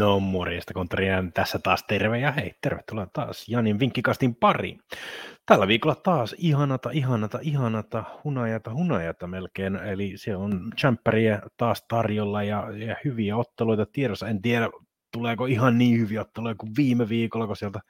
No 0.00 0.20
morjesta, 0.20 0.74
Kontrian 0.74 1.32
tässä 1.32 1.58
taas 1.58 1.84
terve 1.84 2.18
ja 2.18 2.32
hei, 2.32 2.52
tervetuloa 2.60 3.06
taas 3.06 3.48
Janin 3.48 3.80
vinkkikastin 3.80 4.34
pariin. 4.34 4.80
Tällä 5.46 5.68
viikolla 5.68 5.94
taas 5.94 6.34
ihanata, 6.38 6.90
ihanata, 6.90 7.38
ihanata, 7.42 8.04
hunajata, 8.24 8.74
hunajata 8.74 9.26
melkein, 9.26 9.76
eli 9.76 10.12
siellä 10.16 10.44
on 10.44 10.70
champeria 10.80 11.42
taas 11.56 11.84
tarjolla 11.88 12.42
ja, 12.42 12.70
ja 12.70 12.96
hyviä 13.04 13.36
otteluita 13.36 13.86
tiedossa. 13.86 14.28
En 14.28 14.42
tiedä, 14.42 14.68
tuleeko 15.12 15.46
ihan 15.46 15.78
niin 15.78 16.00
hyviä 16.00 16.20
otteluja 16.20 16.54
kuin 16.54 16.72
viime 16.76 17.08
viikolla, 17.08 17.46
kun 17.46 17.56
sieltä 17.56 17.80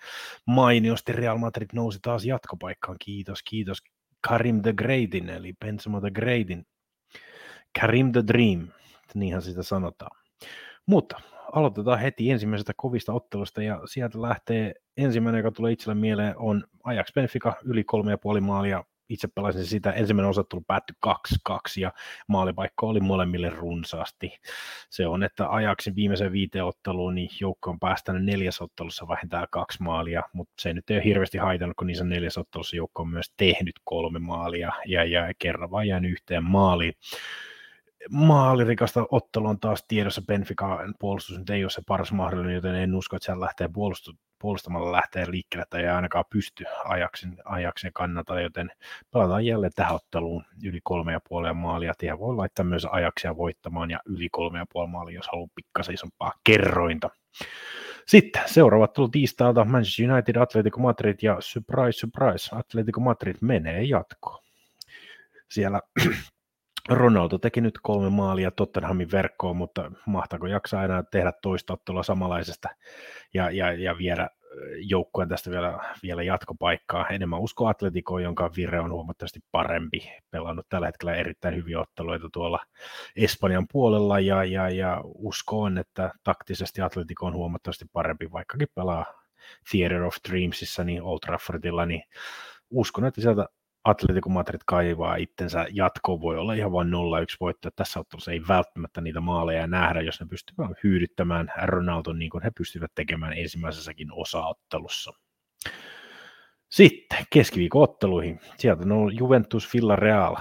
mainiosti 0.47 1.12
Real 1.12 1.38
Madrid 1.38 1.69
nousi 1.74 1.98
taas 2.02 2.24
jatkopaikkaan. 2.24 2.97
Kiitos, 3.05 3.42
kiitos 3.42 3.79
Karim 4.29 4.62
the 4.62 4.73
Greatin, 4.73 5.29
eli 5.29 5.52
Benzema 5.65 6.01
the 6.01 6.11
Greatin. 6.11 6.66
Karim 7.80 8.12
the 8.12 8.23
Dream, 8.27 8.69
niinhän 9.15 9.42
sitä 9.42 9.62
sanotaan. 9.62 10.20
Mutta 10.87 11.20
aloitetaan 11.52 11.98
heti 11.98 12.30
ensimmäisestä 12.30 12.72
kovista 12.77 13.12
ottelusta 13.12 13.62
ja 13.62 13.80
sieltä 13.84 14.22
lähtee 14.22 14.74
ensimmäinen, 14.96 15.38
joka 15.38 15.50
tulee 15.50 15.73
itselle 15.73 15.95
mieleen, 15.95 16.34
on 16.36 16.64
Ajax 16.84 17.12
Benfica 17.14 17.54
yli 17.64 17.84
kolme 17.84 18.10
ja 18.10 18.18
puoli 18.18 18.40
maalia. 18.40 18.84
Itse 19.09 19.28
pelasin 19.34 19.66
sitä, 19.66 19.90
ensimmäinen 19.92 20.30
osattelu 20.30 20.64
päättyi 20.66 20.96
2-2 21.50 21.52
ja 21.76 21.92
maalipaikka 22.26 22.86
oli 22.86 23.00
molemmille 23.00 23.50
runsaasti. 23.50 24.38
Se 24.90 25.06
on, 25.06 25.23
että 25.23 25.50
Ajaxin 25.50 25.95
viimeisen 25.95 26.32
viiteen 26.32 26.64
otteluun, 26.64 27.14
niin 27.14 27.28
joukko 27.40 27.70
on 27.70 27.80
päästänyt 27.80 28.24
neljäs 28.24 28.60
ottelussa 28.60 29.09
vähintään 29.09 29.46
kaksi 29.51 29.82
maalia, 29.82 30.23
mutta 30.32 30.52
se 30.60 30.73
nyt 30.73 30.90
ei 30.90 30.96
ole 30.96 31.04
hirveästi 31.04 31.38
haitannut, 31.38 31.76
kun 31.76 31.87
niissä 31.87 32.04
neljäs 32.04 32.38
ottelussa 32.38 32.76
joukko 32.76 33.02
on 33.02 33.09
myös 33.09 33.32
tehnyt 33.37 33.74
kolme 33.85 34.18
maalia 34.18 34.73
ja, 34.87 35.04
ja 35.04 35.32
kerran 35.38 35.70
vain 35.70 35.88
jäänyt 35.88 36.12
yhteen 36.12 36.45
maaliin 36.45 36.95
maalirikasta 38.10 39.06
ottelu 39.10 39.46
on 39.48 39.60
taas 39.60 39.84
tiedossa. 39.88 40.23
Benfica 40.23 40.79
puolustus 40.98 41.38
nyt 41.38 41.51
ei 41.51 41.65
ole 41.65 41.70
se 41.70 41.82
paras 41.87 42.12
mahdollinen, 42.12 42.54
joten 42.54 42.74
en 42.74 42.95
usko, 42.95 43.16
että 43.16 43.24
siellä 43.24 43.45
lähtee 43.45 43.68
puolustu, 43.73 44.12
puolustamalla 44.38 44.92
lähtee 44.92 45.30
liikkeelle 45.30 45.66
tai 45.70 45.82
ei 45.82 45.88
ainakaan 45.88 46.24
pysty 46.30 46.65
ajaksen, 46.84 47.37
ajaksen 47.45 47.92
kannalta, 47.92 48.40
joten 48.40 48.70
pelataan 49.10 49.46
jälleen 49.46 49.73
tähän 49.74 49.95
otteluun 49.95 50.45
yli 50.65 50.80
kolme 50.82 51.12
ja 51.12 51.20
puolia 51.29 51.54
maalia. 51.54 51.95
Tie 51.98 52.18
voi 52.18 52.37
laittaa 52.37 52.65
myös 52.65 52.87
ajaksia 52.90 53.37
voittamaan 53.37 53.90
ja 53.90 54.01
yli 54.04 54.29
kolme 54.32 54.59
ja 54.59 54.66
puoli 54.73 54.88
maalia, 54.88 55.14
jos 55.14 55.29
haluaa 55.32 55.48
pikkasen 55.54 55.95
isompaa 55.95 56.32
kerrointa. 56.45 57.10
Sitten 58.07 58.42
seuraava 58.46 58.85
ottelu 58.85 59.09
tiistailta 59.09 59.64
Manchester 59.64 60.12
United, 60.12 60.37
Atletico 60.37 60.80
Madrid 60.80 61.16
ja 61.23 61.37
surprise, 61.40 61.98
surprise, 61.98 62.57
Atletico 62.57 63.01
Madrid 63.01 63.37
menee 63.40 63.82
jatkoon. 63.82 64.44
Siellä 65.48 65.81
Ronaldo 66.88 67.38
teki 67.38 67.60
nyt 67.60 67.78
kolme 67.82 68.10
maalia 68.10 68.50
Tottenhamin 68.50 69.10
verkkoon, 69.12 69.56
mutta 69.56 69.92
mahtaako 70.06 70.47
jaksaa 70.47 70.84
enää 70.84 71.03
tehdä 71.03 71.32
toista 71.42 71.72
ottelua 71.72 72.03
samanlaisesta 72.03 72.69
ja, 73.34 73.50
ja, 73.50 73.72
ja 73.72 73.98
viedä 73.98 74.28
joukkueen 74.76 75.28
tästä 75.28 75.50
vielä, 75.50 75.78
vielä 76.03 76.22
jatkopaikkaa. 76.22 77.08
Enemmän 77.08 77.41
usko 77.41 77.66
Atletico, 77.66 78.19
jonka 78.19 78.50
vire 78.56 78.81
on 78.81 78.92
huomattavasti 78.92 79.41
parempi. 79.53 80.12
Pelannut 80.31 80.66
tällä 80.69 80.86
hetkellä 80.86 81.14
erittäin 81.14 81.56
hyviä 81.56 81.81
otteluita 81.81 82.28
tuolla 82.32 82.64
Espanjan 83.16 83.66
puolella 83.72 84.20
ja, 84.20 84.44
ja, 84.44 84.69
ja 84.70 85.00
usko 85.04 85.62
on, 85.62 85.78
että 85.78 86.12
taktisesti 86.25 86.81
Atletico 86.81 87.26
on 87.26 87.34
huomattavasti 87.34 87.84
parempi, 87.92 88.32
vaikkakin 88.32 88.69
pelaa 88.75 89.04
Theater 89.70 90.03
of 90.03 90.16
Dreamsissa 90.28 90.84
niin 90.84 91.03
Old 91.03 91.19
Traffordilla, 91.26 91.86
niin 91.86 92.03
uskon, 92.70 93.04
että 93.04 93.20
sieltä 93.20 93.47
Atletico 93.91 94.28
Madrid 94.28 94.60
kaivaa 94.66 95.16
itsensä 95.16 95.66
jatkoon, 95.71 96.21
voi 96.21 96.38
olla 96.38 96.53
ihan 96.53 96.72
vain 96.72 96.88
0-1 96.88 96.91
voitto. 97.41 97.70
Tässä 97.76 98.00
ottelussa 98.00 98.32
ei 98.32 98.42
välttämättä 98.48 99.00
niitä 99.00 99.20
maaleja 99.20 99.66
nähdä, 99.66 100.00
jos 100.00 100.20
ne 100.20 100.26
pystyvät 100.26 100.70
hyydyttämään 100.84 101.53
Ronaldon 101.62 102.19
niin 102.19 102.31
kuin 102.31 102.42
he 102.42 102.50
pystyvät 102.59 102.91
tekemään 102.94 103.32
ensimmäisessäkin 103.32 104.09
osaottelussa. 104.12 105.12
Sitten 106.69 107.25
keskiviikon 107.32 107.82
otteluihin. 107.82 108.41
Sieltä 108.56 108.94
on 108.94 109.16
Juventus 109.16 109.75
Villarreal 109.75 110.37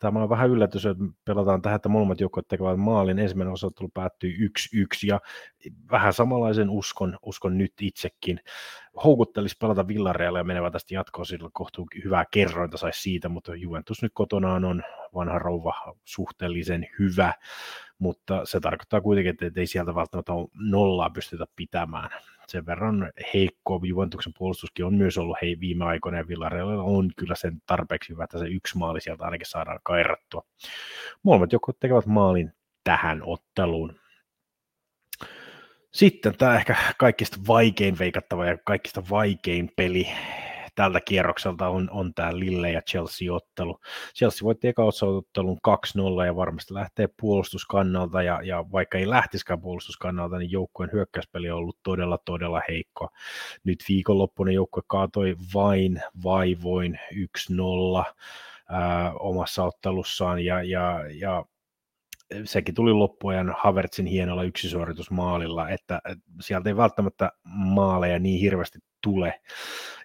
tämä 0.00 0.22
on 0.22 0.28
vähän 0.28 0.50
yllätys, 0.50 0.86
että 0.86 1.04
pelataan 1.24 1.62
tähän, 1.62 1.76
että 1.76 1.88
molemmat 1.88 2.20
joukot 2.20 2.48
tekevät 2.48 2.80
maalin. 2.80 3.18
Ensimmäinen 3.18 3.52
osattelu 3.52 3.88
päättyy 3.94 4.30
1-1 4.30 5.06
ja 5.06 5.20
vähän 5.90 6.12
samanlaisen 6.12 6.70
uskon, 6.70 7.18
uskon 7.22 7.58
nyt 7.58 7.72
itsekin. 7.80 8.40
Houkuttelisi 9.04 9.56
pelata 9.60 9.88
Villarealle 9.88 10.38
ja 10.38 10.44
menevät 10.44 10.72
tästä 10.72 10.94
jatkoon, 10.94 11.26
sillä 11.26 11.50
kohtuu 11.52 11.86
hyvää 12.04 12.24
kerrointa 12.30 12.76
saisi 12.76 13.02
siitä, 13.02 13.28
mutta 13.28 13.54
Juventus 13.54 14.02
nyt 14.02 14.12
kotonaan 14.14 14.64
on 14.64 14.82
vanha 15.14 15.38
rouva 15.38 15.94
suhteellisen 16.04 16.86
hyvä, 16.98 17.34
mutta 18.00 18.44
se 18.44 18.60
tarkoittaa 18.60 19.00
kuitenkin, 19.00 19.30
että 19.30 19.60
ei 19.60 19.66
sieltä 19.66 19.94
välttämättä 19.94 20.32
nollaa 20.54 21.10
pystytä 21.10 21.44
pitämään 21.56 22.10
sen 22.50 22.66
verran 22.66 23.12
heikko 23.34 23.80
Juventuksen 23.84 24.32
puolustuskin 24.38 24.84
on 24.84 24.94
myös 24.94 25.18
ollut 25.18 25.36
hei 25.42 25.60
viime 25.60 25.84
aikoina 25.84 26.18
ja 26.18 26.28
Villarreal 26.28 26.78
on 26.78 27.10
kyllä 27.16 27.34
sen 27.34 27.62
tarpeeksi 27.66 28.12
hyvä, 28.12 28.24
että 28.24 28.38
se 28.38 28.44
yksi 28.44 28.78
maali 28.78 29.00
sieltä 29.00 29.24
ainakin 29.24 29.46
saadaan 29.46 29.80
kairattua. 29.82 30.42
Molemmat 31.22 31.52
joko 31.52 31.72
tekevät 31.72 32.06
maalin 32.06 32.52
tähän 32.84 33.22
otteluun. 33.24 34.00
Sitten 35.92 36.36
tämä 36.38 36.56
ehkä 36.56 36.76
kaikista 36.98 37.36
vaikein 37.48 37.98
veikattava 37.98 38.46
ja 38.46 38.58
kaikista 38.64 39.02
vaikein 39.10 39.72
peli 39.76 40.08
tältä 40.74 41.00
kierrokselta 41.00 41.68
on, 41.68 41.90
on 41.90 42.14
tämä 42.14 42.38
Lille 42.38 42.70
ja 42.70 42.82
Chelsea-ottelu. 42.82 43.78
Chelsea 44.14 44.44
voitti 44.44 44.68
eka 44.68 44.84
ottelun 44.84 45.58
2-0 45.68 46.26
ja 46.26 46.36
varmasti 46.36 46.74
lähtee 46.74 47.08
puolustuskannalta 47.20 48.22
ja, 48.22 48.40
ja 48.42 48.64
vaikka 48.72 48.98
ei 48.98 49.10
lähtisikään 49.10 49.60
puolustuskannalta, 49.60 50.38
niin 50.38 50.50
joukkueen 50.50 50.92
hyökkäyspeli 50.92 51.50
on 51.50 51.58
ollut 51.58 51.78
todella 51.82 52.18
todella 52.24 52.62
heikko. 52.68 53.08
Nyt 53.64 53.84
viikonloppuinen 53.88 54.54
joukkue 54.54 54.82
kaatoi 54.86 55.36
vain 55.54 56.02
vaivoin 56.24 56.98
1-0 57.12 58.04
ää, 58.68 59.12
omassa 59.12 59.64
ottelussaan 59.64 60.44
ja, 60.44 60.62
ja, 60.62 61.00
ja 61.14 61.44
sekin 62.44 62.74
tuli 62.74 62.92
loppuajan 62.92 63.54
Havertzin 63.58 64.06
hienolla 64.06 64.42
yksisuoritusmaalilla, 64.42 65.68
että 65.68 66.00
sieltä 66.40 66.68
ei 66.68 66.76
välttämättä 66.76 67.32
maaleja 67.44 68.18
niin 68.18 68.40
hirveästi 68.40 68.78
tule. 69.02 69.40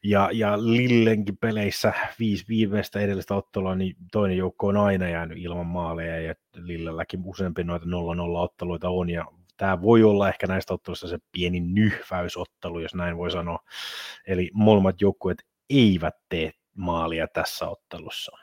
Ja, 0.04 0.30
ja 0.34 0.58
Lillenkin 0.58 1.38
peleissä 1.38 1.94
viisi 2.20 2.46
viimeistä 2.48 3.00
edellistä 3.00 3.36
ottelua, 3.36 3.76
niin 3.76 3.96
toinen 4.12 4.38
joukko 4.38 4.68
on 4.68 4.78
aina 4.78 5.10
jäänyt 5.10 5.38
ilman 5.38 5.66
maaleja, 5.66 6.22
ja 6.22 6.36
Lillelläkin 6.56 7.22
useampi 7.26 7.64
noita 7.64 7.86
0-0 7.86 7.90
otteluita 8.36 8.90
on, 8.90 9.10
ja 9.10 9.26
tämä 9.58 9.82
voi 9.82 10.04
olla 10.04 10.30
ehkä 10.30 10.48
näistä 10.48 10.74
otteluista 10.74 11.08
se 11.08 11.18
pieni 11.32 11.60
nyhväysottelu, 11.60 12.80
jos 12.80 12.96
näin 12.96 13.18
voi 13.18 13.32
sanoa. 13.32 13.60
Eli 14.28 14.52
molemmat 14.54 15.02
joukkueet 15.02 15.46
eivät 15.70 16.16
tee 16.30 16.52
maalia 16.74 17.28
tässä 17.28 17.68
ottelussa. 17.68 18.38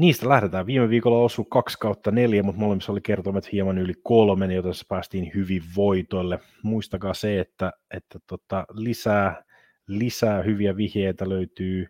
Niistä 0.00 0.28
lähdetään. 0.28 0.66
Viime 0.66 0.88
viikolla 0.88 1.18
osu 1.18 1.44
2 1.44 1.78
kautta 1.78 2.10
4, 2.10 2.42
mutta 2.42 2.60
molemmissa 2.60 2.92
oli 2.92 3.00
kertomat 3.00 3.52
hieman 3.52 3.78
yli 3.78 3.94
kolmen, 4.02 4.50
joten 4.50 4.72
päästiin 4.88 5.30
hyvin 5.34 5.62
voitoille. 5.76 6.38
Muistakaa 6.62 7.14
se, 7.14 7.40
että, 7.40 7.72
että 7.94 8.18
tota, 8.26 8.64
lisää, 8.72 9.44
lisää 9.86 10.42
hyviä 10.42 10.76
vihjeitä 10.76 11.28
löytyy 11.28 11.86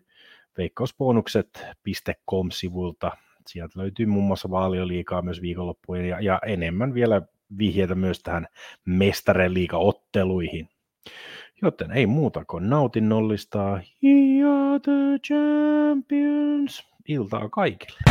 veikkausbonukset.com-sivulta. 0.57 3.11
Sieltä 3.47 3.79
löytyy 3.79 4.05
muun 4.05 4.25
muassa 4.25 4.49
vaalioliikaa 4.49 5.21
myös 5.21 5.41
viikonloppujen 5.41 6.05
ja, 6.05 6.21
ja 6.21 6.39
enemmän 6.45 6.93
vielä 6.93 7.21
vihjeitä 7.57 7.95
myös 7.95 8.19
tähän 8.19 8.47
mestareen 8.85 9.53
liiga-otteluihin. 9.53 10.69
Joten 11.61 11.91
ei 11.91 12.05
muuta 12.05 12.45
kuin 12.45 12.69
nautinnollista. 12.69 13.81
You 14.03 14.51
are 14.51 14.79
the 14.79 15.19
champions 15.27 16.91
iltaa 17.07 17.49
kaikille. 17.49 18.10